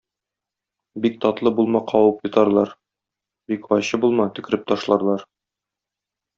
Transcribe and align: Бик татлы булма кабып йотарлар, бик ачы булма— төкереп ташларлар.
Бик 1.03 1.19
татлы 1.25 1.51
булма 1.59 1.81
кабып 1.91 2.25
йотарлар, 2.29 2.73
бик 3.53 3.69
ачы 3.79 4.03
булма— 4.07 4.29
төкереп 4.39 4.69
ташларлар. 4.75 5.31